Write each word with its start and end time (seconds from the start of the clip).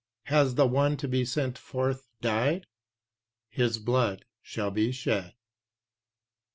"Has 0.23 0.55
the 0.55 0.65
one 0.65 0.97
to 0.97 1.07
be 1.07 1.23
sent 1.23 1.59
forth 1.59 2.09
died?" 2.21 2.65
"His 3.49 3.77
blood 3.77 4.25
shall 4.41 4.71
be 4.71 4.91
shed." 4.91 5.35